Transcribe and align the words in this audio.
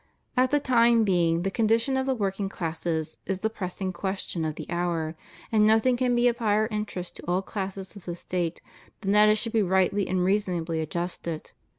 At 0.35 0.49
the 0.49 0.59
time 0.59 1.03
being, 1.03 1.43
the 1.43 1.51
condition 1.51 1.95
of 1.95 2.07
the 2.07 2.15
working 2.15 2.49
classes 2.49 3.17
is 3.27 3.37
the 3.41 3.51
pressing 3.51 3.93
question 3.93 4.43
of 4.43 4.55
the 4.55 4.65
hour; 4.67 5.13
and 5.51 5.63
nothing 5.63 5.95
can 5.95 6.15
be 6.15 6.27
of 6.27 6.39
higher 6.39 6.67
interest 6.71 7.17
to 7.17 7.25
all 7.27 7.43
classes 7.43 7.95
of 7.95 8.05
the 8.05 8.15
State 8.15 8.63
than 9.01 9.11
that 9.11 9.29
it 9.29 9.35
should 9.35 9.53
be 9.53 9.61
rightly 9.61 10.07
and 10.07 10.23
reasonably 10.25 10.81
adjusted. 10.81 11.51